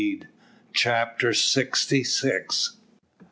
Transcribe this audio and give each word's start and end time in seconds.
CHAPTER 0.73 1.31
SIXTY 1.31 2.03
SIX. 2.03 2.77